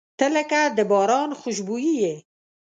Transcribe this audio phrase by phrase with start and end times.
[0.17, 2.15] •ته لکه د باران خوشبويي یې.